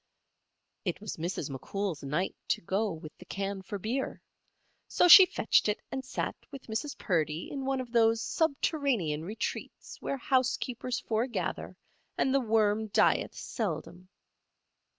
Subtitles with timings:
[0.83, 1.51] It was Mrs.
[1.51, 4.19] McCool's night to go with the can for beer.
[4.87, 6.97] So she fetched it and sat with Mrs.
[6.97, 11.77] Purdy in one of those subterranean retreats where house keepers foregather
[12.17, 14.09] and the worm dieth seldom.